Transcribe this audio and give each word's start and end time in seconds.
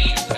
a 0.00 0.37